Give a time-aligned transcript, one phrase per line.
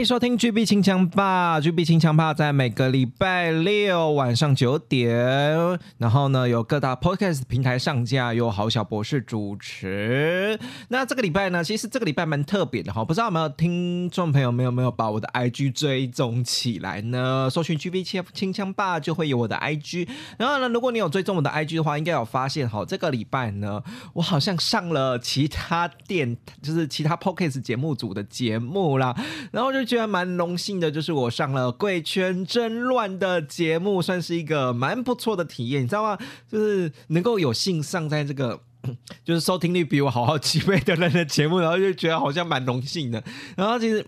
[0.00, 5.14] 迎收听 GB 清枪吧，GB 清枪吧在每个礼拜六晚上九点，
[5.98, 10.58] 然后呢有各大 Podcast 平台上架，由郝小博士主持。
[10.88, 17.50] 那这个礼拜呢，其实这个礼拜蛮特别的哈，不知道有没有听众朋友们有没有把我的 IG 追踪起来呢？
[17.50, 20.08] 搜寻 GB 清清枪吧就会有我的 IG。
[20.38, 23.82] 然后呢，如果你有追踪我的 IG 的话，应该有发现哈，这个礼拜呢，
[24.14, 29.14] 我好像上了其他电，就是其他 Podcast 节目组的节目啦，
[29.52, 29.89] 然后就。
[29.90, 36.16] 居然蛮荣幸的，就是我上了贵圈真乱的节目，算是一个蛮不错的体验，你知道吗？
[36.48, 38.60] 就是能够有幸上在这个，
[39.24, 43.20] 就是收听率比我好好几倍的人的节目，然后就觉得好像蛮荣幸的。
[43.56, 44.06] 然后其实。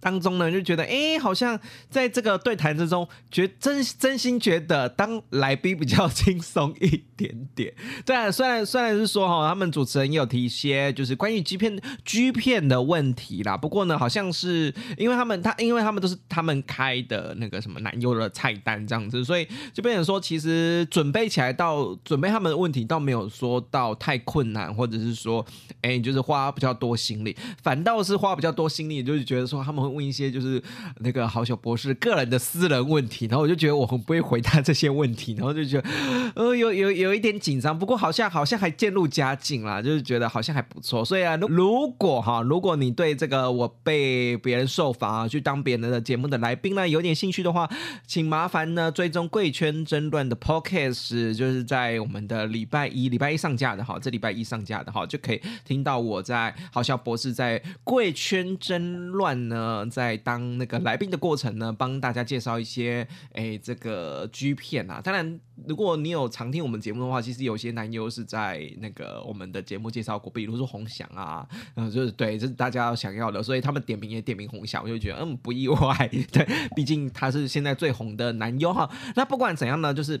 [0.00, 7.72] 当中呢，就觉得哎，好像在这个对谈之中，觉真真心觉得当来宾比较轻松一点点。
[8.06, 13.58] 对啊，虽然虽然是说哈，他们主持人也有提一些就是关于 G 片 G 片的问题啦。
[13.58, 25.44] 不过呢，好像是因为他们他因为他们都是他们开的那个什么男优的菜单这样子，所以就变成说，其实准备起来到准备他们的问题，倒没有说到太困难，或者是说
[25.82, 29.89] 哎，就是花比较多心力，反倒是花比较多心力，就是觉得说他们。
[29.92, 30.62] 问一些就是
[30.98, 35.88] 那个郝小博士个人的私人问题，然后我就觉得我很不会回答这些问题，然后就觉得
[36.36, 41.04] 呃有有有一点紧张，不过好像好像还渐入佳境啦，就是觉得好像还不错。
[41.04, 47.68] 所以啊，如果哈，如果你对这个我被别人受访啊，去当别人的节目的来宾呢，有点兴趣的话，
[48.06, 59.79] 请麻烦呢追踪贵圈争乱的 podcast，就是在我们的礼拜一礼拜一上架的哈，这礼拜一上架的哈，就可以听到我在郝小博士在贵圈争乱呢。
[59.88, 65.00] 在当那个来宾的过程呢，帮大家介绍一些诶这个 G 片啊。
[65.02, 71.46] 当然，如果你有常听我们节目的话，其实有些男优是在那个我们的节目介绍过，比如说红翔啊，
[71.76, 78.90] 嗯，就是对，这是大家想要的，所以他们点名也点名红翔，我就觉得嗯不意外， 对，毕竟他是现在最红的男优哈。
[79.14, 80.20] 那不管怎样呢，就是。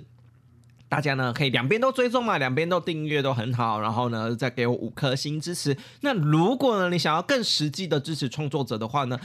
[0.90, 5.74] 大家呢可以两边都追踪嘛，两边都订阅都很好，然后呢再给我五颗星支持。
[6.00, 9.18] 那如果呢你想要更实际的支持创作者的话呢，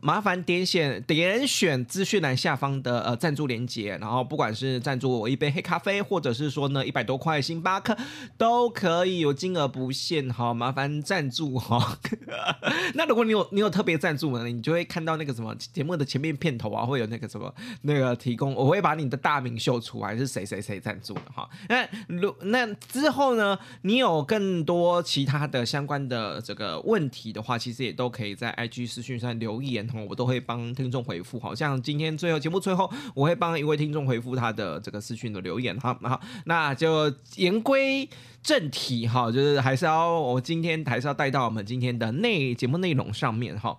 [0.00, 7.94] 麻烦点选点选资讯栏下方的呃赞助连接，然后不管是赞助我一杯黑咖啡，或者是说呢一百多块星巴克
[8.38, 11.98] 都可以，有金额不限哈，麻烦赞助哈。
[12.94, 21.09] 那如果你有你有特别赞助呢，你就会看到那个什么节目的前面片头啊，会有那个什么那个提供，我会把你的大名秀出来是谁谁谁赞助。
[21.34, 23.58] 哈，那如那之后呢？
[23.82, 31.38] 你有更多其他的相关的这个问题的话，其实也都可以在 IG 私讯上留言哈，我都会帮听众回复。
[31.40, 35.98] 好像今天最后节目最后，我会帮一位听众回复他的这个私讯的留言哈。
[36.02, 38.08] 好，那就言归
[38.42, 43.78] 正题哈，就是还是要我今天还是要带到我们今天的内节目内容上面哈。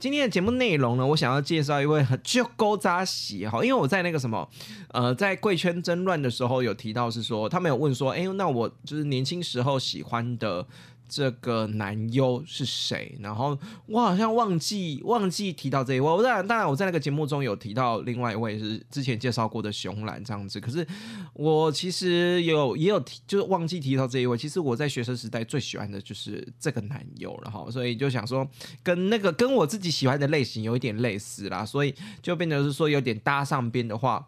[0.00, 4.48] 今天的节目内容呢，我想要介绍一位就勾扎喜哈，因为我在那个什么，
[4.88, 10.66] 呃，在贵圈争乱的时候有提到是说，他们有问说，哎，那我就是年轻时候喜欢的。
[11.12, 13.14] 这个男优是谁？
[13.20, 16.08] 然后我好像忘记忘记提到这一位。
[16.08, 20.58] 我当然当然我在那个节目中有提到另外一位是之前介绍过的熊兰这样子。
[20.58, 20.86] 可是
[21.34, 24.38] 我其实有也有提，就是忘记提到这一位。
[24.38, 28.48] 其实我在学生时代最喜欢的就是这个男优了哈，所以就想说
[28.82, 34.26] 跟那个跟我自己喜欢的类型有一点类似啦，所以就变成是说有点搭上边的话。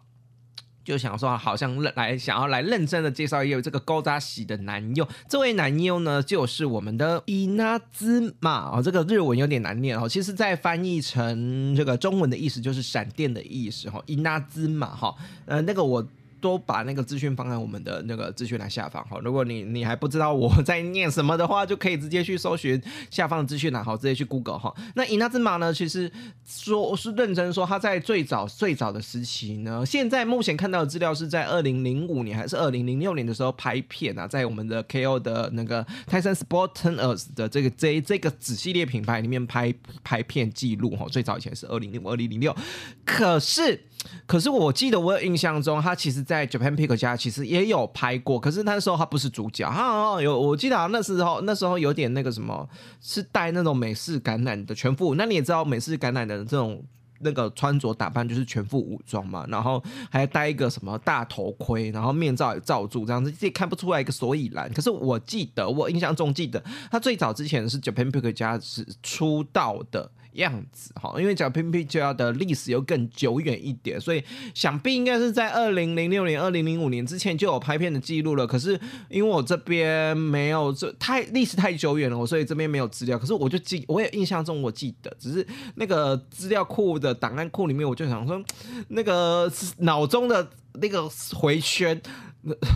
[0.85, 5.05] 就想说，好像来想要来认真的介绍一位这个高扎喜的男优。
[5.27, 10.07] 这位男优呢，就是我们的伊纳兹玛哦，这个日文有点难念哦。
[10.07, 14.01] 其实，在翻译成这个中文的意思，就是闪电的意思哈。
[14.05, 15.13] 伊纳兹玛哈，
[15.45, 16.07] 呃，那个我。
[16.45, 19.17] 都把那个资讯放在我们的那个资讯栏下方哈。
[19.23, 24.71] 如果你你还不知道我在念什么的话，就可以直接去搜寻下方的资讯栏，好，直接去 Google 哈。
[24.93, 26.11] 那伊纳兹玛呢，其实
[26.45, 41.07] 说是认真说，他在最早最早的时期呢，现在目前看到的资料是在二零零五年还是二零零六年的时候拍片啊，在我们的 KO 的那个泰森 Sporters 的这个这这个子系列品牌里面拍拍片记录哈。
[41.09, 42.55] 最早以前是二零零五二零零六，
[43.03, 43.85] 可是。
[44.25, 52.67] 可是我记得我有印象中，他其实在 Japan Pick 家其实也有拍过，可是那时候他不是主角，他有我记得那时候那时候有点那个什么，
[53.01, 55.15] 是带那种美式橄榄的全副。
[55.15, 56.83] 那你也知道美式橄榄的这种
[57.19, 64.71] 那个穿着打扮就是全副武装嘛，然后还戴一个什么大头盔，然后面罩也罩住，这样子自己看不出来一个所以然。
[64.73, 70.11] 可是我记得我印象中记得他最早之前是 Japan Pick 家是出道的。
[70.35, 74.23] 样子哈，因为讲 P P J 的历史又更久远一点，所以
[74.53, 78.45] 想必应该是在二零零六年、二零零五年之前就有拍片的记录了。
[78.45, 78.79] 可是
[79.09, 83.17] 因为我这边没有这太历史太久远了，我所以这边没有资料。
[83.17, 85.45] 可是我就记，我也印象中我记得，只是
[85.75, 88.43] 那个资料库的档案库里面，我就想说，
[88.89, 92.01] 那个脑中的那个回圈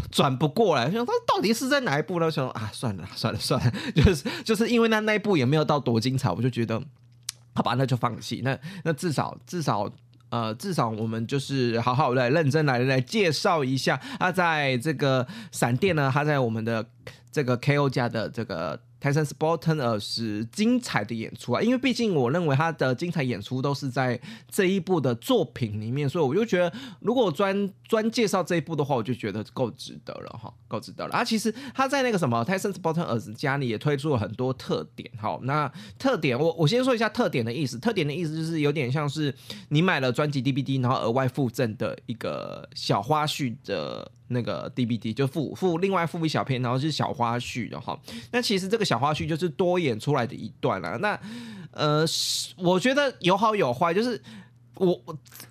[0.09, 2.31] 转不过来，想他到底是在哪一部呢？
[2.31, 6.81] 想啊，算了算了算了， 就是就是因为那那一部也没有到多精彩，我就觉得。
[7.59, 8.39] 好吧，那就放弃。
[8.41, 9.91] 那那至少至少
[10.29, 16.85] 呃，至少我们就是好好来认真来来介绍一下他在这个闪电呢，他在我们的
[17.29, 18.79] 这个 KO 家的这个。
[18.99, 24.19] 泰森·斯波特尔是精彩的演出啊，因为毕竟我认为他的精彩演出都是在
[24.49, 31.13] 这一部的作品里面，所以我就觉得如果专专介绍这一部的话，我就觉得够值得了哈，够值得了。
[31.13, 39.33] 啊，其实他在那个什么泰森·斯波特尔家里也推出了很多特点，好，那特点我我先说一下特点的意思，特点的意思就是有点像是
[39.69, 44.11] 你买了专辑 DVD，然后额外附赠的一个小花絮的。
[44.31, 47.99] 那个 DVD 就附附另外附一小片，然后是小花絮的哈。
[48.31, 50.97] 那其实这个小花絮就是多演出来的一段了。
[50.97, 51.19] 那
[51.73, 52.03] 呃，
[52.57, 54.19] 我觉得有好有坏，就是
[54.73, 54.99] 我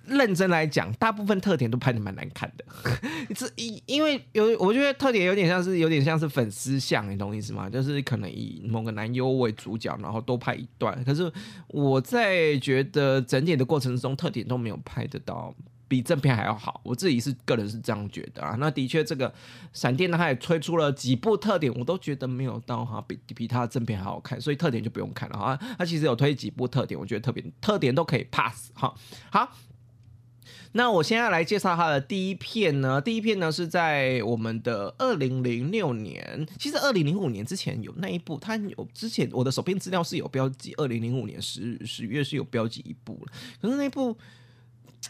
[0.05, 2.65] 认真来讲，大部分特点都拍的蛮难看的。
[3.33, 7.69] 这因因为有我觉得特点有点像是有点像是粉丝像，你懂意思吗？
[7.69, 11.01] 就是可能以某个男优为主角，然后多拍一段。
[11.05, 11.31] 可是
[11.69, 15.55] 我在觉得整体的过程中，特点都没有拍得到。
[15.89, 18.55] 比正片还要好，我自己是个人是这样觉得啊。
[18.59, 19.33] 那的确，这个
[19.73, 25.59] 闪电呢，它也推出了几部特点，我都觉得没有到哈比比它的正片还好看，所以特点就不用看了哈。
[25.79, 28.93] 它其实有推几部特点，我觉得特别特点都可以 pass 哈。
[29.31, 29.51] 好，
[30.73, 44.15] 那我现在来介绍它的第一片呢，第一片呢是在我们的二零零六年，其实二零零五年之前有那一部，它有之前我的手边资料是有标记，二零零五年十十月是有标记一部了，可是那部。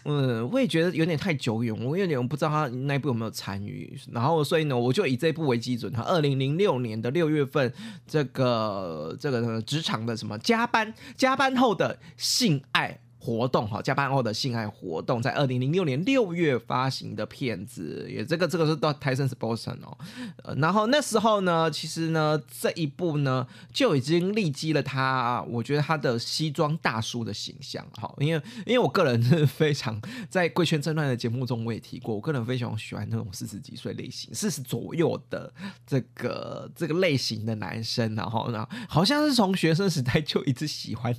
[0.05, 7.73] 嗯，我也觉得有点太久远，我有点不知道他那一部有没有参与，然后所以呢，我就以这部为基准，他二零零六年的六月份，
[8.07, 12.99] 这个这个职场的什么加班加班后的性爱。
[13.21, 19.97] 活动哈，加班后的性爱活动，在二零零六年六月发行的片子，也这个这个是到泰森斯波森哦，
[20.45, 35.53] 呃，然后那时候呢，其实呢这一部呢就已经立基了他，我觉得他的西装大叔的形象哈，因为因为我个人是非常在贵圈争乱的节目中我也提过，我个人非常喜欢那种四十几岁类型，四十左右的
[35.85, 41.13] 这个这个类型的男生，然后呢好像是从学生时代就一直喜欢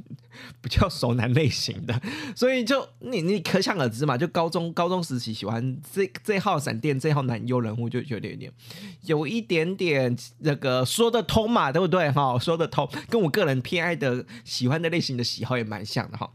[0.63, 1.90] 比较熟男类型的。
[2.35, 8.53] 所以就你你可想而知嘛，就高中高中时期喜欢这这号闪电这号男优人物，就有点点
[9.03, 12.39] 有一点点那个说得通嘛，对不对哈？
[12.39, 16.31] 说得通，跟我个人偏爱的喜欢的类型的喜好也蛮像的哈。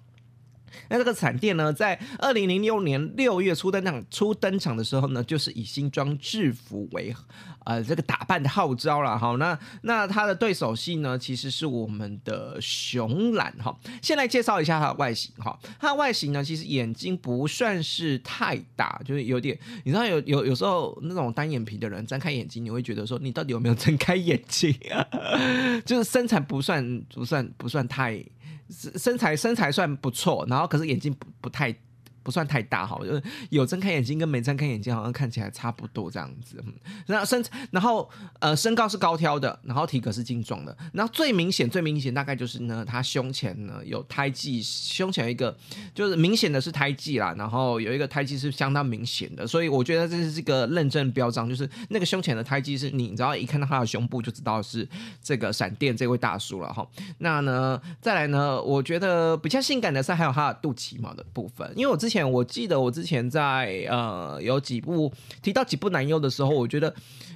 [0.90, 7.16] 那这个闪电呢，在二零零六年六月初登场初登场的时候呢，就是以新装制服为
[7.64, 9.36] 呃这个打扮的号召了哈。
[9.38, 13.76] 那那他的对手戏呢，其实是我们的熊懒哈。
[14.02, 15.58] 先来介绍一下他的外形哈。
[15.80, 25.08] 他的外形呢，其实眼睛不算是太大，就是有点你知道有有有时候那种单眼皮的人睁开眼睛，你会觉得说你到底有没有 睁开眼睛啊？
[25.86, 28.24] 就是身材不算不算不算太。
[28.70, 31.76] 身身材身材算不错，然后可是眼睛不不太。
[32.26, 36.62] 不算太大哈，就是有睁开眼睛跟没睁开眼睛好像看起来差不多这样子。
[37.06, 40.76] 然后身然后呃身高是高挑的，然后体格是精壮的。
[40.92, 45.56] 然后最明显最明显大概就是呢，他胸前呢有胎记，胸前一个
[45.94, 54.90] 就是明显的是胎记啦，然后有一个胎记是相当明显的，所以我觉得这是一个认证标章，就是那个胸前的胎记是你只要一看到他的胸部就知道是
[55.22, 56.84] 这个闪电这位大叔了哈。
[57.20, 62.15] 那呢再来呢，我觉得比较性感的是还有他的肚脐毛的部分，因为我之前。
[62.24, 66.94] 我记得我之前在呃有几部提到几部男优的时候，我觉得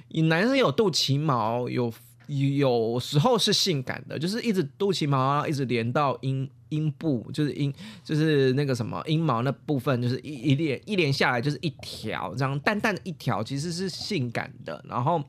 [0.08, 1.92] 你男生有肚脐毛，有
[2.26, 15.22] 有时候是性感的，就是一直肚脐毛啊，一直连到阴阴部，就是阴就是那个什么阴毛那部分，就是一一连一连下来就是一条这样淡淡的一条，其实是性感的，然后。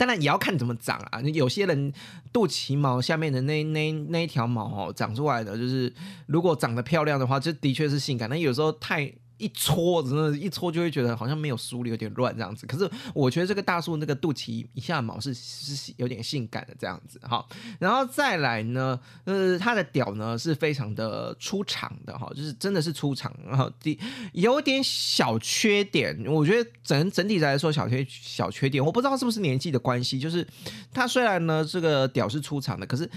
[0.00, 1.20] 当然也要看怎么长啊。
[1.20, 1.92] 有些人
[2.32, 5.92] 肚脐毛下面的那那那一条毛哦，长出来的就是
[6.26, 8.30] 如果长得漂亮的话，就的确是性感。
[8.30, 9.12] 但有时候太。
[9.40, 12.66] 一搓，真的，一搓就会觉得好像没有梳理，有点乱这样子。
[12.66, 17.44] 可是我觉得这个大树那个肚脐以下毛是是有点性感的这样子哈。
[17.78, 23.98] 然后再来呢，呃，他的屌呢是非常的出场的哈，就是真的是出场，然后第
[24.34, 30.46] 有点小缺点，我觉得整整体来说小缺小缺点，我不知道是不是年纪的关系，就是
[30.92, 33.10] 他虽然呢这个屌是出场的，可是。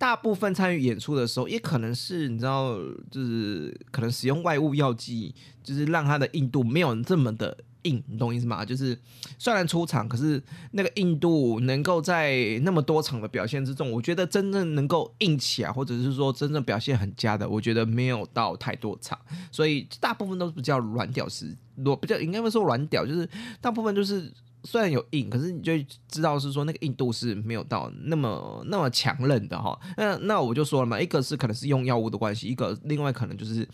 [0.00, 2.78] 大部分参与演出的时候，也可能是你知道，
[3.10, 8.64] 就是可能使用外物药剂，就是让它的硬度没有这么的硬，你懂意思吗？
[8.64, 8.98] 就是
[9.38, 19.18] 虽然出场，可是那个硬度能够在那么多场的表现之中，我觉得真正能够硬起来，或者是说真正表现很佳的，我觉得没有到太多场，
[19.52, 21.54] 所以大部分都是比较软屌丝，
[21.84, 23.28] 我比较应该会说软屌，就是
[23.60, 24.32] 大部分就是。
[24.64, 25.72] 虽然有硬，可是你就
[26.08, 29.78] 知道是说那个硬度是没有到那么那么强韧的哈。
[29.96, 33.66] 那那我就说了嘛，一个是可能是用药物的关系，一个另外可能就是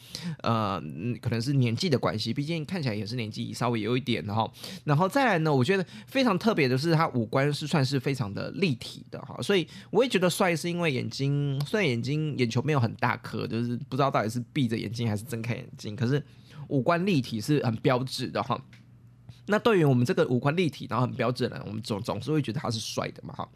[0.42, 0.80] 呃
[1.20, 4.50] 可能是年纪的关系，毕竟看起来也是年纪稍微有一点的哈。
[4.84, 16.22] 然后再来呢，我觉得非常特别的是他五官是算是非常的立体的哈，所以我也觉得帅是因为眼睛虽然眼睛眼球没有很大颗，就是不知道到底是闭着眼睛还是睁开眼睛，可是
[16.68, 18.60] 五官立体是很标志的哈。
[19.46, 23.48] 那对于我们这个五官立体，然后很标志的人，我们总总是会觉得他是帅的嘛，哈。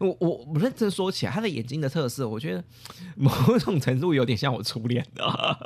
[0.00, 2.64] 我我我认真说起来，他的眼睛的特色，我觉得
[3.16, 5.24] 某种程度有点像我初恋的。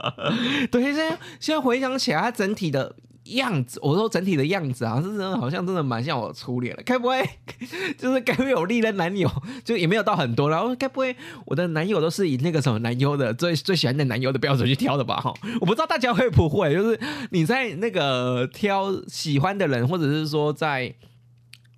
[0.70, 2.94] 对，现在现在回想起来，他整体的。
[3.24, 6.82] 样子，我说整体的样子啊，是真的好像真的蛮像我初恋了。
[6.84, 7.22] 该不会
[7.98, 9.30] 就是该不会有历任男友
[9.64, 11.14] 就也没有到很多，然后该不会
[11.46, 15.20] 我的男友都是以那个什么男优的最最喜欢的男优的标准去挑的吧？
[15.20, 16.98] 哈，我不知道大家会不会，就是
[17.30, 20.94] 你在那个挑喜欢的人，或者是说在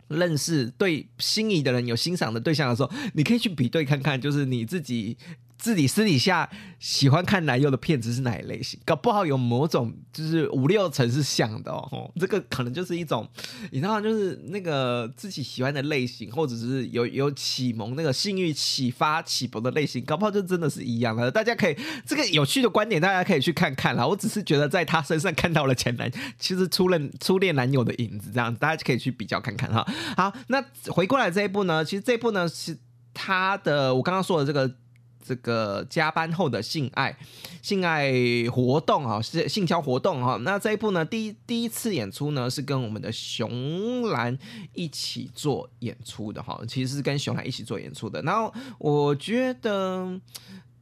[0.09, 5.19] 认识对心仪的人有欣赏的对象的时候，你可以去比对看看，就是你自己。
[5.63, 6.51] 自己私底下
[6.81, 8.81] 喜欢看男优的片子是哪一类型？
[8.85, 12.13] 搞不好有某种就是五六成是像的哦。
[12.19, 13.25] 这个可能就是一种，
[13.71, 21.31] 你知道，就是那个自己喜欢的类型，或者是有有启蒙那个性欲启发启蒙的类型，搞不好就真的是一样的。
[21.31, 24.05] 大家可以这个有趣的观点，大家可以去看看啦。
[24.05, 29.87] 我只是觉得在他身上看到了前男，其实初恋初恋男友的影子，这样大家可以去比较看看哈。
[30.17, 32.77] 好，那回过来这一部呢，其实这一部呢是
[33.15, 34.75] 他的我刚刚说的这个。
[35.23, 37.17] 这个加班后的性爱
[37.63, 38.13] 性爱
[38.51, 40.37] 活动啊，是性交活动哈。
[40.43, 44.37] 那这一部呢，第一第一次演出呢，是跟我们的熊兰
[44.75, 46.61] 一起做演出的哈。
[46.67, 48.21] 其实是跟熊兰一起做演出的。
[48.23, 50.21] 然后我觉得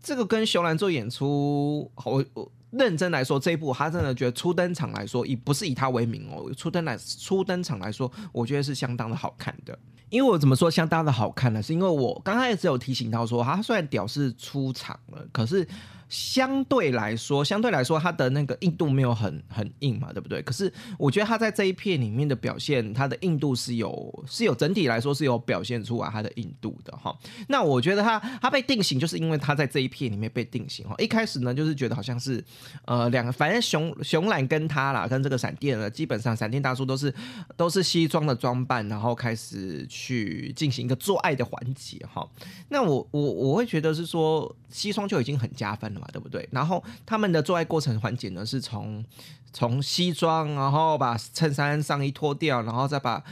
[0.02, 9.78] 这个跟熊兰做演出，我我认真来说，这一部他真的觉得初登场来说，以不是以他为名哦，初登来初登场来说，我觉得是相当的好看的。
[10.10, 11.62] 因为我怎么说相当的好看呢？
[11.62, 15.66] 是因为我刚开始有提醒到说，他虽然屌丝出场了，可是。
[16.10, 20.42] 相对来说，相对来说，它的那个硬度没有很很硬嘛，对不对？
[20.42, 27.16] 可是我觉得它在这一片里面的表现，它的硬度是有是有整体来说是有表现出来它的硬度的哈。
[27.46, 30.94] 那我觉得它它被定型，就是因为它在这一片里面被定型哈。
[30.98, 32.44] 一开始呢，就是觉得好像是
[32.86, 37.14] 呃两个，反正熊熊懒跟他啦，跟这个闪电呢，基本上闪电大叔都是
[37.56, 42.28] 都是西装的装扮，然后开始去进行一个做爱的环节哈。
[42.68, 45.99] 那我我我会觉得是说西装就已经很加分了。
[46.00, 46.48] 嘛，对不对？
[46.50, 49.04] 然后他们的做爱过程环节呢，是从
[49.52, 53.22] 从西装，然后把衬衫上衣脱掉，然后再把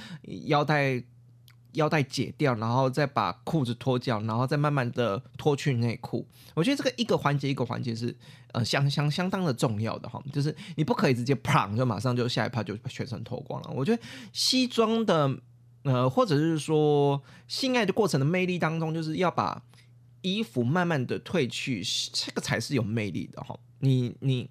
[0.46, 1.02] 腰带
[1.72, 6.26] 腰带解掉，然后再把裤子脱掉，然后再慢慢的脱去内裤。
[6.54, 8.14] 我觉得这个一个环节一个环节是
[8.52, 13.70] 呃相相相当的重要的哈，就是你不可以直接砰就马上就下一趴就全身脱光了。
[13.75, 15.38] 我觉得西装的
[15.84, 19.62] 呃或者是说性爱的过程的魅力当中，就是要把。
[20.35, 21.82] 衣服慢慢的褪去，
[22.12, 23.58] 这个才是有魅力的哈。
[23.80, 24.49] 你你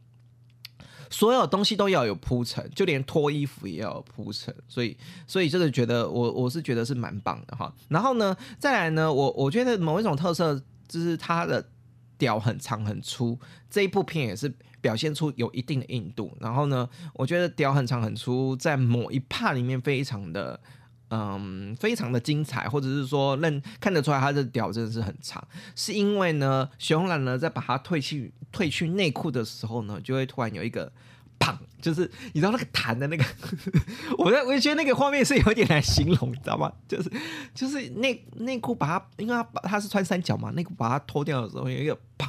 [1.10, 4.53] 所有东西都要有铺陈，就连脱衣服也要有铺陈。
[4.67, 7.74] 所以所以这个觉得我我是觉得是蛮棒的哈。
[7.89, 11.69] 然后呢，再来呢，我我觉得某一种特色就是它的
[12.17, 16.36] 屌很长很粗，这一部片也是表现出有一定的硬度。
[16.39, 20.60] 然后呢，我觉得屌很长很粗，在某一 part 里面非常的。
[21.09, 25.41] 嗯，非常的精彩，或者是说认看得出来他的屌真的是很长，
[25.73, 30.91] 是因为呢，熊懒呢在把它褪去褪去内裤的时候呢，就会突然有一个
[31.39, 33.23] 砰，就是你知道那个弹的那个，
[34.19, 36.69] 我在我觉得那个画面是有点难形容，你知道吗？
[36.89, 37.09] 就是
[37.55, 42.27] 就是内内裤把它，因为他把他是穿三角嘛，内裤把它脱掉的时候有一个砰，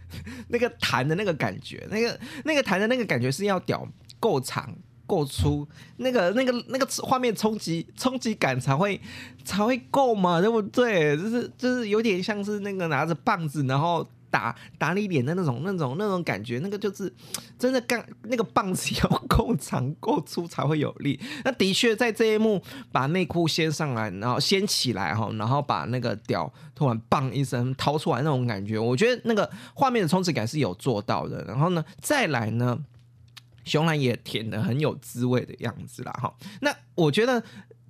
[0.48, 3.86] 那个弹的那个感觉，那个那个弹的那个感觉是要屌
[4.18, 4.74] 够长。
[5.06, 9.00] 够粗，那个那个那个画面冲击冲击感才会
[9.44, 11.16] 才会够嘛，对不对？
[11.16, 14.06] 就是就是有点像是那个拿着棒子，然后。
[14.28, 17.10] 打打你脸的那种、那种、那种感觉，那个就是
[17.58, 21.18] 真的，刚那个棒子要够长、够粗才会有力。
[21.42, 22.60] 那的确在这一幕，
[22.92, 31.42] 把内裤掀上来，然后掀起来哈，然后把那个屌突然棒一声掏出来那种感觉，我觉得那个画面的冲击感是有做到的。
[31.44, 32.78] 然后呢，再来呢，
[33.66, 36.34] 熊兰也舔的很有滋味的样子啦哈。
[36.62, 37.42] 那我觉得。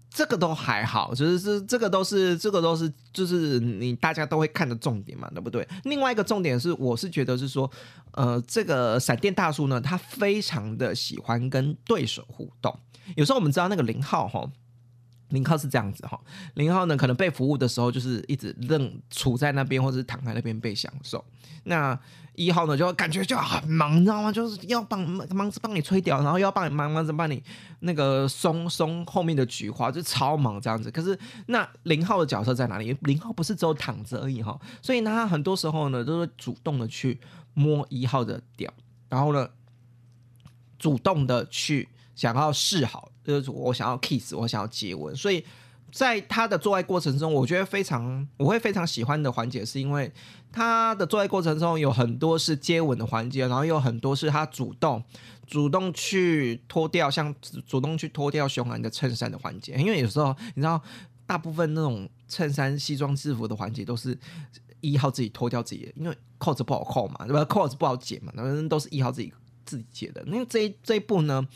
[0.09, 5.69] 这个都还好，就是是这个都是这个都是就是你大家都会看的重点嘛，对不对？
[5.85, 7.71] 另外一个重点是，我是觉得是说，
[8.13, 12.75] 呃，这个闪电大叔呢，他非常的喜欢跟对手互动。
[13.15, 14.51] 有时候我们知道那个零号哈，
[15.31, 16.21] 零号是这样子哈，
[16.55, 21.25] 零号呢可能被服务的时候就是一直愣处在那边或者是躺在那边被享受。
[21.65, 21.99] 那
[22.35, 24.31] 一号呢，就感觉就很忙，你知道吗？
[24.31, 27.43] 就是要帮忙着帮你吹掉，然后要帮你忙忙着帮你
[27.81, 30.91] 那个松松后面的菊花，就超忙这样子。
[30.91, 32.95] 可是那零号的角色在哪里？
[33.01, 37.19] 零号不是只有躺着而已哈，所以呢，他很多时候呢都是主动的去
[37.55, 38.71] 摸一号的屌，
[39.09, 39.49] 然后呢，
[40.79, 45.45] 主动的去想要示好，就是我想要 kiss，我想要接吻，所以。
[45.93, 50.13] 在他的做爱过程中，我觉得非常我会非常喜欢的环节，是因为
[50.53, 55.03] 他的做爱过程中有很多是接吻的环节，然后有很多是他主动
[55.47, 57.35] 主动去脱掉，像
[57.67, 59.75] 主动去脱掉熊兰的衬衫的环节。
[59.77, 60.79] 因为有时候你知道，
[61.25, 64.19] 大部分那种衬衫、西装、制服的环节都是
[64.81, 67.45] 一号自己脱掉自己的，因为扣子不好扣嘛，对吧？
[67.45, 69.33] 扣子不好解嘛，那都是一号自己
[69.65, 70.23] 自己解的。
[70.27, 71.47] 因为这这一步呢，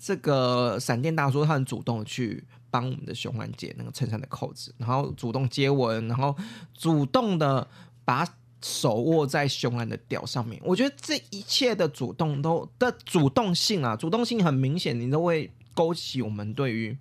[0.00, 2.42] 这个闪电大叔他很主动去。
[2.72, 6.32] 帮我们的熊安解那个衬衫的扣子，然后主动接吻，然后
[6.72, 7.66] 主动的
[8.04, 8.24] 把
[8.62, 10.62] 手握在熊安的屌上面。
[10.64, 16.96] 我觉得这一切的主动都的主动性啊，主动性很明显，你都会勾起我们对于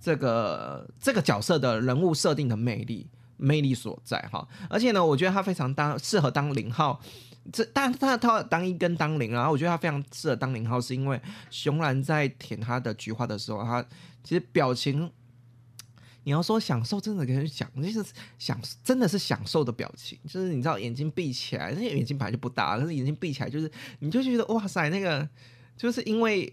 [0.00, 4.48] 这个这个角色的人物设定的魅力魅力所在哈。
[4.68, 7.00] 而且呢，我觉得他非常当适合当零号，
[7.52, 13.86] 这但他他当一跟当零啊，我觉得他非常适合当零号，是因为熊兰在舔他的菊花的时候，他。
[14.24, 15.08] 其实表情，
[16.24, 18.04] 你要说享受，真的跟人讲，就是
[18.40, 20.18] 享，真的是享受的表情。
[20.26, 25.28] 就是你知道，眼睛闭起来，那眼睛本来就不大，但是眼睛闭起来，就是你就觉得哇塞，那个
[25.76, 26.52] 就是因为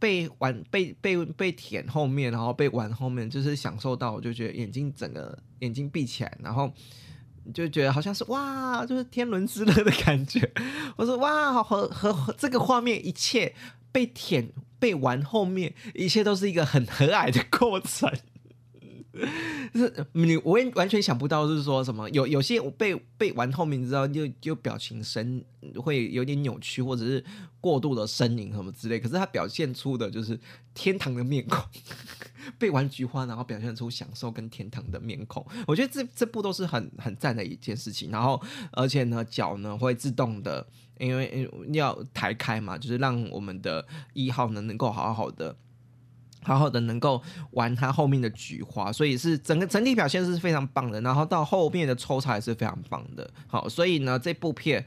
[0.00, 6.72] 被玩、被被被舔后面，然后被玩后面，就是享受到，我就觉得眼睛整个眼睛闭起来，然后
[7.44, 10.50] 你就觉得好像是哇，就是天伦之乐的感觉。
[10.96, 13.54] 我说哇，和和这个画面一切
[13.90, 14.50] 被舔。
[14.82, 18.10] 被玩后面，一切都是一个很和蔼的过程。
[19.74, 25.44] 是你我也完全想不到，是说什么有有些我背背完后面，你知道就就表情神
[25.76, 27.22] 会有点扭曲，或者是
[27.60, 28.98] 过度的呻吟什么之类。
[28.98, 30.38] 可是他表现出的就是
[30.74, 31.62] 天堂的面孔，
[32.58, 35.46] 被玩菊花，然后表现出享受跟天堂的面孔。
[35.66, 38.10] 我觉得这这部都是很很赞的一件事情。
[38.10, 38.40] 然后
[38.72, 40.66] 而且呢，脚呢会自动的。
[40.98, 45.56] 因为要抬开嘛，就是让我们的一号呢能够好好的、
[46.42, 51.00] 好好的能够玩他后面的菊花，所以是整个整体表现是非常棒的。
[51.00, 53.28] 然后到后面的抽查也是非常棒的。
[53.46, 54.84] 好，所以呢这部片。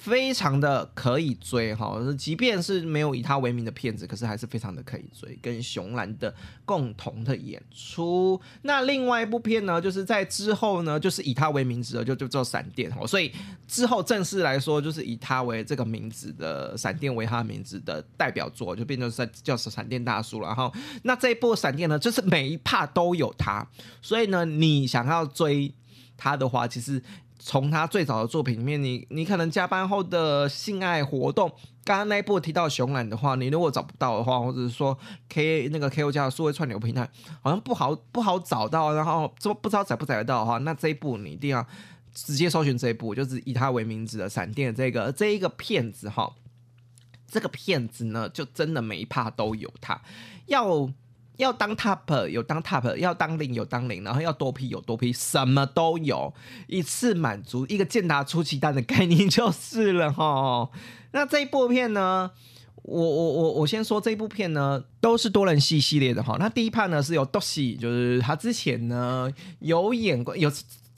[0.00, 5.38] 非常的可以追哈，即便是没有以他为名的片子，可是还是非常的可以追。
[5.42, 6.34] 跟熊兰的
[6.64, 13.06] 共同的演出，那另外一部片呢，就是在之后呢，就是以他为名字的，就就叫闪电哈。
[13.06, 13.30] 所以
[13.68, 20.54] 之后正式来说，就是以他为这个名字的闪电为他名字的代表作，就变成在叫闪电大叔了。
[20.54, 23.68] 哈那这一部闪电呢，就是每一 part 都有他，
[24.00, 25.70] 所以呢，你想要追
[26.16, 27.02] 他的话，其实。
[27.42, 31.50] 从他最早的作品里面，你你可能加班后的性爱活动，
[31.82, 34.96] 刚刚那一部提到熊懒的话，你如果找不到的话，或者是说
[35.30, 37.08] K 那个 K O 加的数位串流平台
[37.40, 41.66] 好像不好不好找到，然后这不知道载不载得到的话，那这一部你一定要
[42.12, 46.30] 直接搜寻这一部，就是以他为名字的闪电这个这一个片子哈，
[47.26, 50.00] 这个片子呢就真的每一趴都有他
[50.46, 50.90] 要。
[51.40, 56.32] 要当 top 有当 top，要当零有当零，然后要多批有多批，什么都有，
[56.68, 60.70] 一次满足一个健达出奇蛋的概念就是了哈。
[61.12, 62.30] 那这一部片呢，
[62.82, 66.36] 我我我我先说这一部片呢，都是多人戏系列的哈。
[66.38, 70.48] 那第一趴呢是有 d o s i 就是他之前呢有演过有。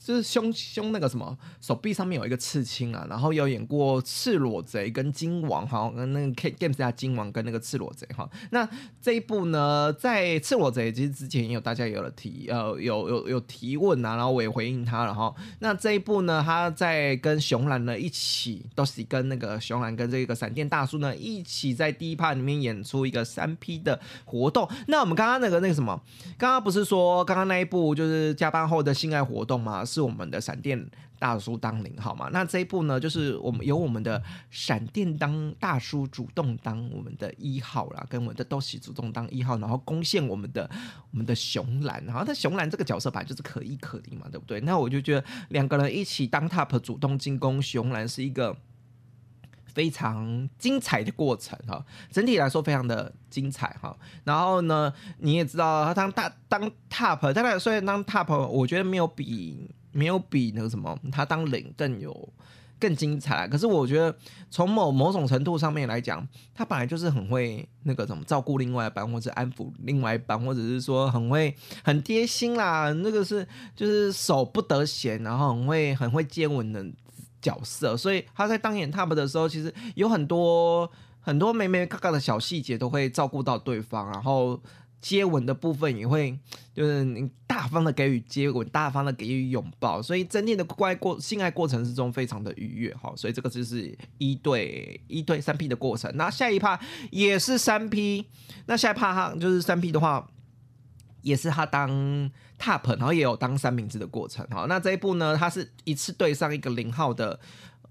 [0.03, 8.29] 就是胸胸那个什么手臂上面有一个刺青啊，然后有演过赤裸贼跟金王哈，跟那个 K Games 家金王跟那个赤裸贼哈。
[8.51, 8.67] 那
[9.01, 15.33] 这一部呢，在赤裸贼其实之前也有大家有了提呃有有有提问啊，然后我也回应他了哈。
[15.59, 24.69] 那这一部呢，他在跟熊兰呢一起，都是跟那个熊兰跟这个闪电大叔呢一起在第一趴里面演出一个三 P 的活动。
[24.87, 26.01] 那我们刚刚那个那个什么，
[26.37, 29.85] 刚刚不是说刚刚那一部就是加班后的性爱活动吗？
[29.93, 32.29] 是我们的闪电大叔当零号嘛？
[32.33, 40.69] 那这一步呢，就是我们由我们的闪电当大叔主动当我们的一号啦，跟我们的豆喜主动当一号，然后攻陷我们的
[41.11, 42.03] 我们的熊兰。
[42.05, 44.59] 然后他熊兰这个角色本来就是可一可零嘛，对不对？
[44.61, 48.57] 那我就觉得两个人一起当 top 主动进攻熊兰是一个。
[49.73, 53.97] 非常精彩的过程哈，整体来说非常的精彩哈。
[54.23, 62.29] 然后呢，你也知道他当大当 top，当然虽然当 top，我觉得没有比没有比那个什么他当零更有
[62.79, 63.47] 更精彩。
[63.47, 64.13] 可是我觉得
[64.49, 72.91] 从某某种程度上面来讲，他本来就是很会那个什么照顾另外一半，或者安抚另外一半，或者是说很会很贴心啦。
[72.91, 76.85] 那个是就是手不得闲，然后很会很会接吻的。
[77.43, 84.57] 角色，所以他在当演 top 的时候，其实有很多很多美美嘎嘎的小细节都会照顾到对方，然后
[85.03, 86.39] 接吻的部分也会
[86.73, 96.09] 就是你大方的给予接吻，大方的给予拥抱，所以整体的关过性爱过程之中非常的愉悦哈，所以这个就是一对一对三 P 的过程。
[96.15, 96.79] 那下一趴
[97.11, 98.25] 也是三 P，
[98.67, 100.27] 那下一趴哈就是三 P 的话。
[101.21, 101.89] 也是他当
[102.59, 104.65] top，然后也有当三明治的过程哈。
[104.67, 107.39] 那这一步呢，他是一次对上一个零号的，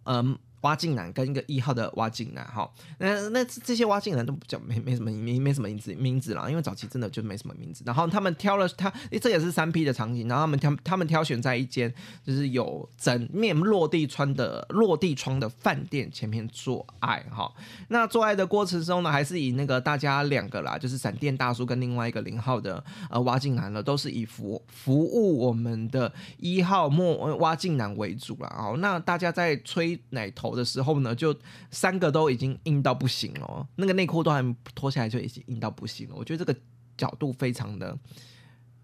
[0.05, 0.39] 嗯。
[0.63, 7.83] 挖镜男跟一个一号的挖镜男，哈，那那这些挖镜男都叫没没什么没没什么名字名字啦，因为早期真的就没什么名字。
[7.85, 11.93] 然后他们挑了他，这也是三 P 的场景，然后他们挑他们挑选在一间
[12.25, 17.53] 就是有整面落地窗的落地窗的饭店前面做爱，哈。
[17.89, 28.77] 那做爱的过程中呢，还是以那个大家两个啦，就是闪电大叔跟另外一个零号的呃挖镜男了，都是以服服务我们的一号莫挖镜男为主了，哦。
[28.79, 30.52] 那大家在吹奶头。
[30.57, 31.35] 的时候呢，就
[31.71, 36.15] 三个都已经硬到不行了，那个内裤都还脱下来就已经硬到不行了。
[36.17, 36.59] 我觉得这个
[36.97, 37.99] 角度非常的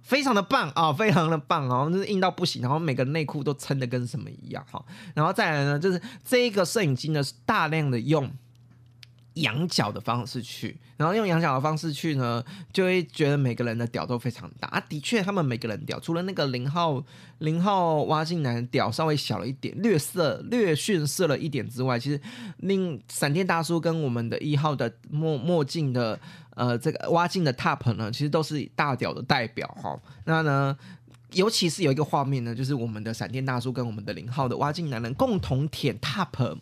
[0.02, 4.84] 非常的棒啊，非常的棒啊，就是硬到不行，然后每个内裤都撑的跟什么一样哈。
[5.14, 8.30] 然后再来呢，就是这一个摄影机呢是大量的用。
[9.40, 14.80] 仰角的方式去，然后用仰角的方式去呢，就会觉得每个人的屌都非常大啊。
[14.88, 17.02] 的确，他们每个人屌，除了那个零号
[17.38, 22.20] 零号挖进男屌稍微小了一点，略色略逊色了一点之外，其实
[22.58, 26.18] 令闪电大叔跟我们的一号的墨墨镜的
[26.56, 29.98] 呃这个挖镜的 top 呢，其实都是大屌的代表哈。
[30.24, 30.76] 那呢，
[31.32, 36.58] 尤其是有一个画面呢，就是我们的闪电大叔跟我们的零号的挖镜男人共同舔 top。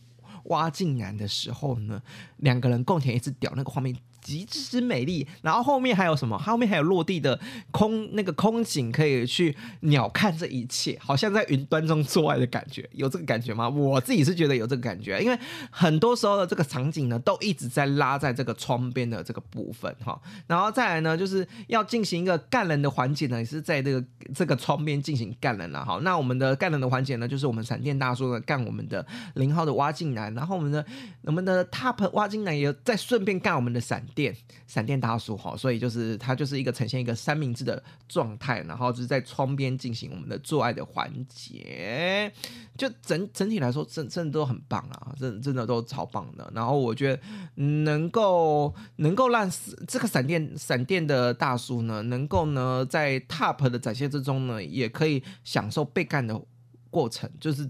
[0.49, 2.03] 挖进来的时候呢，
[2.39, 3.97] 两个人共舔一次屌，那个画面。
[4.27, 6.37] 极致之美丽，然后后面还有什么？
[6.37, 7.39] 后面还有落地的
[7.71, 13.69] 空那个空景，可以去鸟看这一切，好像在云端中做爱的感觉，有这个感觉吗？
[13.69, 15.39] 我自己是觉得有这个感觉，因为
[15.71, 26.01] 很多时候的这个场景呢，都一直在拉在这个窗边的这个部分哈，然后再来呢，就是要进行一个干人的环节呢，也是在这个这个窗边进行干人了哈。
[26.03, 30.85] 那我们的干人的环节呢，就是我们闪电大叔呢干我们的零号的挖进来，然后我们的
[31.23, 34.05] 我们的 top 挖进来也再顺便干我们的闪。
[34.17, 34.35] 电
[34.67, 42.33] 闪电大叔哈，所以就是它就是一个呈现一个三明治的状态，然后就是在窗边进行我们的做爱的环节，
[42.79, 46.51] 就整整体来说，真真的都很棒啊，真真的都超棒的。
[46.55, 47.23] 然后我觉得
[47.57, 49.49] 能够能够让
[49.87, 56.41] 这个闪电闪电的大叔呢，能够呢在 top 的展现之中呢，也可以享受被干的
[56.89, 57.67] 过程，就是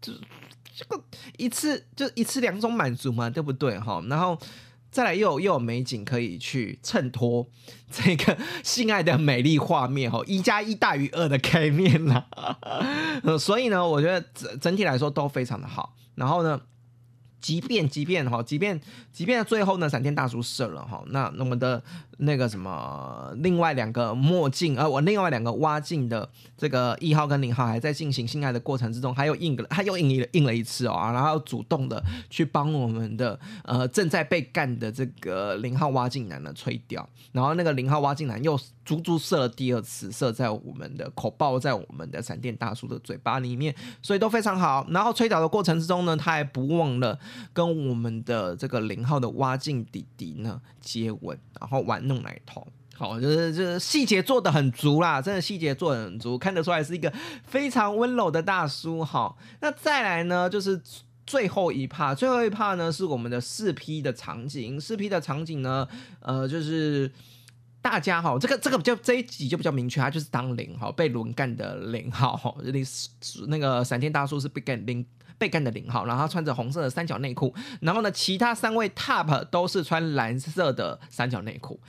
[0.00, 0.14] 就
[0.74, 1.04] 这个
[1.36, 4.02] 一次就一次两种满足嘛，对不对哈？
[4.08, 4.38] 然后。
[4.92, 7.48] 再来又有又有美景可以去衬托
[7.90, 12.26] 这个性爱的美丽画面哦，一加一大于二的概念啦。
[13.40, 15.96] 所以呢，我觉得整整体来说都非常的好。
[16.14, 16.60] 然后呢？
[17.40, 18.80] 即便即便哈，即便
[19.12, 21.82] 即便最后呢，闪电大叔射了哈，那我们的
[22.24, 44.86] 那个什么，另外两个墨镜，呃，我另外两个挖镜的这个一号跟零号还在进行性爱的过程之中，他又硬个，他又硬了硬了一次哦，然后主动的去帮我们的呃正在被干的这个零号挖镜男呢吹掉，然后那个零号挖镜男又足足射了第二次，射在我们的口爆在我们的闪电大叔的嘴巴里面，所以都非常好。
[44.90, 47.18] 然后吹倒的过程之中呢，他还不忘了。
[47.52, 57.12] 跟我们的这个零号的挖镜弟弟呢接吻，然后玩弄奶头，好，就是就是细节做的很足啦，真的细节做的很足，看得出来是一个
[57.44, 59.02] 非常温柔的大叔。
[59.02, 60.80] 好，那再来呢，就是
[61.26, 65.88] 最后一趴，最后一趴呢是我们的四 P 的场景，四 P 的场景呢，
[66.20, 67.10] 呃，就是
[67.80, 75.04] 大家哈，这个这个比较这一集就比较明确，他就是当零哈，被轮干的零号哈，那那个闪电大叔是被干零。
[75.42, 81.80] 被干的零号，然后他穿着红色的三角内裤，然后呢，其他三位 top 都是穿蓝色的三角内裤，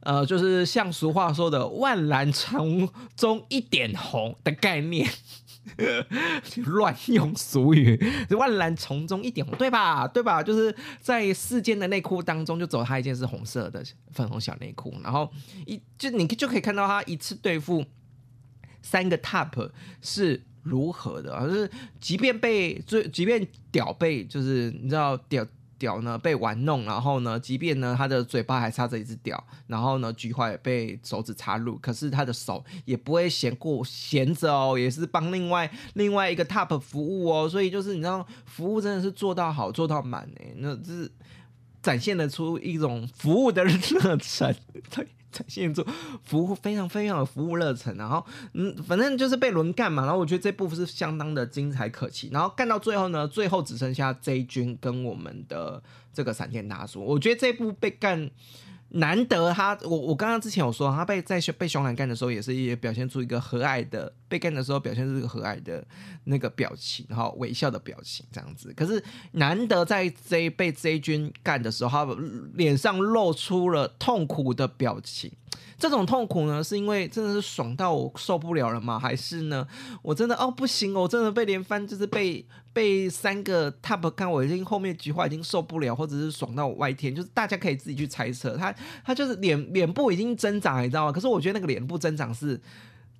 [0.00, 5.06] 呃，就是像俗话说的“万蓝丛中一点红”的概念，
[6.64, 8.02] 乱用俗语
[8.34, 10.08] ，“万蓝丛中一点红”，对吧？
[10.08, 10.42] 对吧？
[10.42, 15.30] 就是在四件的内裤当中，就走他一件是红色的粉红小内裤，然后
[15.66, 17.84] 一就你就可以看到他一次对付
[18.80, 19.70] 三个 top
[20.00, 20.44] 是。
[20.62, 21.48] 如何的？
[21.48, 21.70] 就是
[22.00, 25.46] 即便被最，即便屌被，就是你知道屌
[25.78, 41.10] 屌呢被玩弄，然后呢，即便呢他的嘴巴还插着一只屌，然后呢菊花也被手指插入，可是他的手也不会闲过闲着哦，也是帮另外另外一个 top 服务哦，所以就是你知道服务真的是做到好做到满哎，那这是
[41.82, 44.54] 展现得出一种服务的热忱，
[44.94, 45.06] 对。
[45.32, 45.84] 展现出
[46.22, 58.30] 服务非常非常有服务热忱，然后嗯，反正就是被轮干嘛，然后我觉得这部是相当的精彩可期，然后干到最后呢，最后只剩下 J 军跟我们的这个闪电大叔，我觉得这部被干。
[58.94, 65.82] 难得他，我我刚刚之前有说，他被在被熊男干的时候，也是也表现出一个和蔼的被干的时候，表现出一个和蔼的
[66.24, 68.72] 那个表情，然后微笑的表情这样子。
[68.76, 69.02] 可是
[69.32, 72.20] 难得在 J 被 J 君干的时候，他
[72.54, 75.32] 脸上露出了痛苦的表情。
[75.82, 78.96] 这种痛苦呢，是因为真的是爽到我受不了了吗？
[79.00, 79.66] 还是呢，
[80.00, 88.72] 我真的哦不行哦，我真的被连番就是被被三个 top 看，我已经后面菊花已经受不了，或者是爽到我歪天，就是大家可以自己去猜测，他
[89.04, 91.10] 他就是脸脸部已经挣扎，你知道吗？
[91.10, 92.60] 可是我觉得那个脸部挣扎是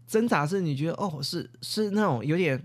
[0.07, 2.65] 挣扎是，你觉得哦是是那种有点。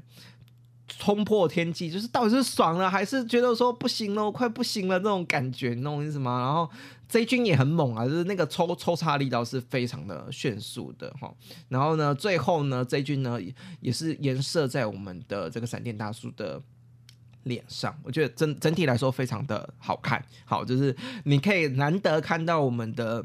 [0.99, 6.39] 冲破天际，就是到底是爽了，还是觉得说不行了，快不行了那种感觉，你懂我意思吗？
[6.39, 6.67] 然后
[7.07, 11.31] J 君也很猛啊，就是那个抽抽插力道是非常的迅速的哈。
[11.69, 13.39] 然后呢，最后呢，J 君呢
[13.79, 16.59] 也是颜射在我们的这个闪电大叔的
[17.43, 20.25] 脸上，我觉得整整体来说非常的好看。
[20.45, 23.23] 好，就是你可以难得看到我们的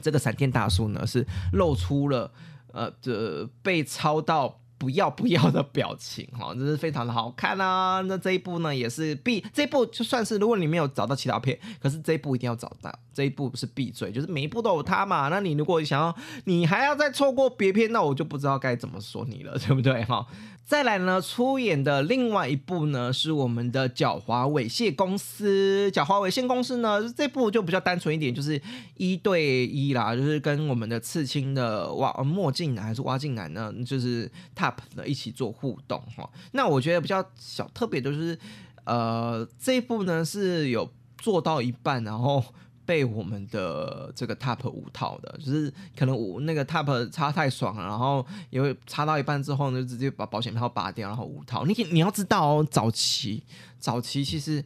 [0.00, 2.30] 这个闪电大叔呢是露出了
[2.72, 4.58] 呃这被抄到。
[4.82, 8.00] 不要不要的表情哈， 这是非常的好看啊！
[8.08, 15.28] 那这一部呢也是必，这一部就算是如果你没有找到其他片，可是这一部一定要找到，这一部是必追，就是每一部都有它嘛。
[15.28, 16.16] 那你如果想要，
[16.46, 20.26] 你还要再错过别片，那我就不知道该怎么说你了， 对不对哈？
[20.64, 25.90] 再来呢，出演的另外一部呢是我们的狡猾猥亵公司。
[25.90, 28.58] 狡猾猥亵公司呢，这部就比较单纯一点，就是
[28.96, 34.70] 一对一啦，就是跟我们的刺青的挖墨镜男还是挖镜男呢，就是他
[35.06, 36.28] 一起做互动哈。
[36.52, 38.38] 那我觉得比较小特别的就是，
[38.84, 42.44] 呃，这一部呢是有做到一半，然后。
[42.84, 51.64] 被我们的这个 top 五套的，就是可能五那个 top 插太爽了，然后也会插到一半之后呢，就直接把保险套拔掉，然后五套。
[51.64, 53.44] 你你要知道哦，早期
[53.78, 54.62] 早期其实。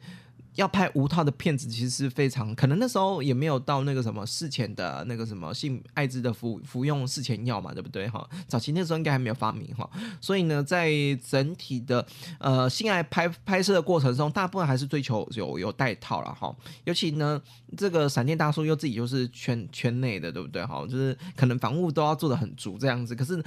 [0.57, 8.29] 要拍无套的片子，其实是非常可能那时候也没有到那个什么事前的那个什么性艾滋的服服用事前药嘛，对不对哈？
[8.49, 9.89] 早期那时候应该还没有发明哈，
[10.21, 10.91] 所以呢，在
[11.29, 12.05] 整体的
[12.39, 16.55] 呃性爱拍拍摄的过程中，大部分还是追求有有带套了哈。
[16.85, 17.41] 尤其呢，
[17.77, 20.87] 这个闪电大叔又自己又是圈圈内的，对不对哈？
[20.87, 23.43] 就是可能防务都要做的很足这样子，可是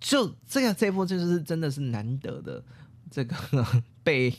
[0.00, 2.62] 就这个这部就是真的是难得的。
[3.10, 3.34] 这个
[4.04, 4.32] 被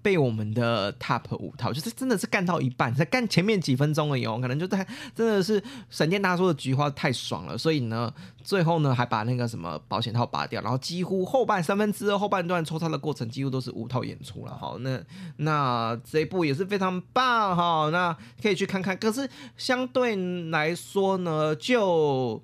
[0.00, 15.02] 被我们的 top 五套，就是真的是干到一半，才干前面几分钟而已哦，可能就在真的是闪电大叔的菊花太爽了，所以呢，最后呢还把那个什么保险套拔掉，然后几乎后半三分之二后半段抽插的过程几乎都是五套演出了，好，那
[15.38, 20.14] 那这一部也是非常棒哈，那可以去看看，可是相对
[20.50, 22.42] 来说呢，就。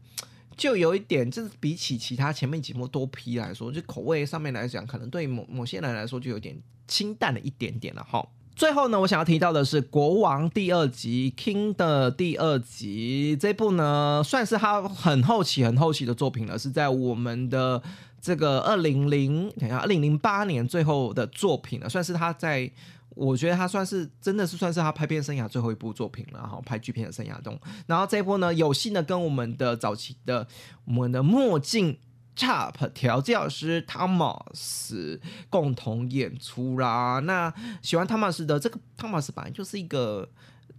[0.61, 6.55] 就有一点，就是比起其他前面几部多批来说，就口味上面来讲，可能对某某些人来说就有点
[6.87, 8.23] 清淡了一点点了哈。
[8.55, 17.83] 最后呢，我想要提到的是《国王》第二集《King》的第二集，这部呢算是他很后期、很后期的作品了，是在我们的
[18.20, 22.70] 这个二零零等下二零零八年最后的作品了，算是他在。
[23.14, 27.59] 我觉得他算是真的是算是他拍片生涯最后一部作品了哈，拍剧片的生涯中。
[27.87, 30.46] 然后这一波呢，有幸的跟我们的早期的
[30.85, 31.99] 我们的墨镜
[32.37, 35.20] Chop 调教师汤马斯
[35.51, 37.18] 共同演出啦。
[37.25, 40.29] 那喜欢汤马斯的这个汤马斯本来就是一个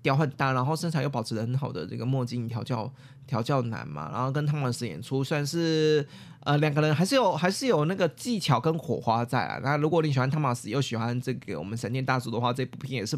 [0.01, 2.91] 屌很大，然后身材又保持的很好的这个墨镜调教。
[3.27, 6.05] 调教男嘛，然后跟汤马斯演出算是。
[6.43, 9.59] 呃，两个人还是有还是有那个技巧跟火花在啊。
[9.63, 13.17] 那如果你喜欢汤马斯又喜欢这个我们闪电大叔的话，这部片也是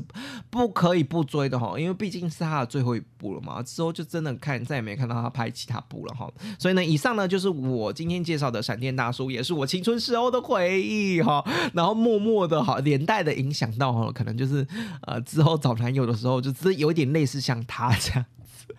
[0.49, 3.61] 不可以不追的哈，因为毕竟是他的最后一部了嘛。
[3.63, 6.29] 之后就真的看再也没看到他拍其他部了哈。
[6.59, 11.43] 所以呢，以上呢就是我今天介绍的闪电大叔，也是我青春时候的回忆哈。
[11.73, 14.67] 然后默默的哈连带的影响到哈，可能就是
[15.03, 18.73] 呃之后找男友的时候，就只是有点类似像他这样子。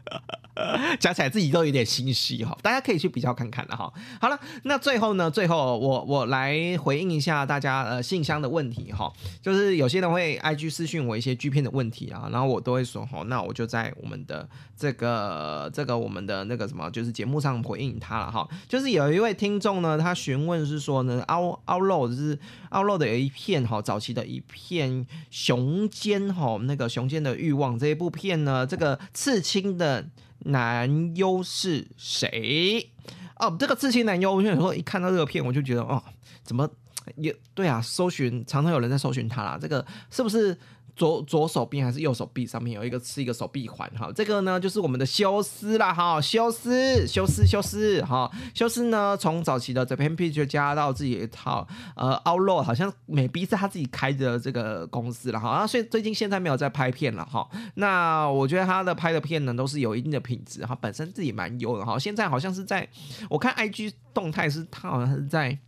[1.00, 3.92] 讲起来自己都有点心虚哈，大家可以去比较看看的哈。
[4.20, 9.12] 好了，那最后呢，最后我我来回应一下大家呃信箱的问题哈，
[9.42, 18.48] 就是有些人会 IG 私讯我一些剧片的问题啊，然后我都会说哈，那我就在我们的这个这个我们的那个什么，就是节目上回应他了哈。
[18.68, 22.38] 就是有一位听众呢，他询问是说呢，凹凹肉就是
[22.70, 30.06] 凹肉的有一片哈，早期的一片熊肩哈，那个熊肩的欲望这一部片呢，这个刺青的。
[30.44, 32.90] 男优是谁？
[33.36, 36.02] 哦，这个刺青男优，我有时候一看到这个片，我就觉得哦，
[36.42, 36.68] 怎么
[37.16, 37.80] 也对啊？
[37.82, 40.56] 搜寻常常有人在搜寻他啦，这个是不是？
[40.96, 62.88] 左左手臂还是右手臂上面有一个是一个手臂环哈，这个呢就是我们的休斯啦哈，休斯休斯休斯哈，休斯呢从早期的 Japan Picture 加到自己一套呃 Outlaw，好像美逼是他自己开的这个公司了哈，啊所以最近现在没有在拍片了哈，那我觉得他的拍的片呢都是有一定的品质哈，本身自己蛮优的哈，现在好像是在
[63.28, 65.58] 我看 IG 动态是他好像是在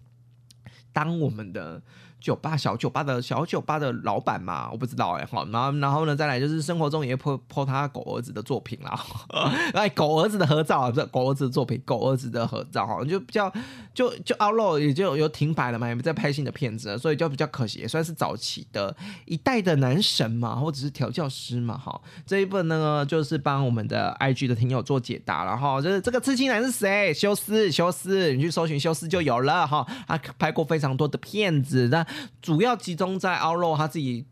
[0.92, 1.82] 当我们的。
[2.26, 9.00] 酒吧小酒吧的小酒吧的老板嘛，我不知道哎哈，然后然后呢，再来就是生活中也泼泼他狗儿子的作品啦，
[9.74, 13.48] 哎，狗儿子的合照啊，这狗儿子的作品，狗儿子的合照哈，就比较
[13.94, 22.00] 就就 outlaw 也就有停摆了嘛，也不在拍新的片子了，所以就比较可惜，也算是早期的一代的男神嘛，或者是调教师嘛哈。
[22.26, 27.14] 这一份呢，就是帮我们的 IG 的听友做解答了哈，就是这个刺青男是谁？
[27.14, 32.04] 休斯，休斯，你去搜寻休斯就有了哈，他拍过非常多的片子那。
[32.40, 34.24] 主要集中在奥肉他自己，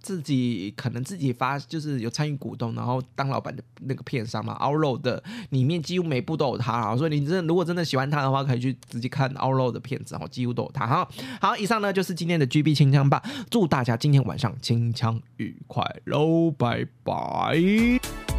[0.00, 4.54] 自己可能自己发，就是有参与股东，然后当老板的那个片商嘛。
[4.54, 11.08] 奥肉的里面几乎每部都有他啊，所以你真的如果真的喜欢他的话，可以去直接看奥肉的片子哦，几乎都有他哈。
[11.40, 18.35] 好，以上呢就是今天的 GB 清枪吧，祝大家今天晚上清枪愉快喽，拜拜。